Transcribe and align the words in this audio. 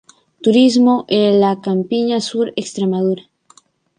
Turismo 0.43 1.05
e 1.19 1.21
la 1.41 1.53
Campiña 1.65 2.19
Sur 2.29 2.45
Extremadura 2.61 3.23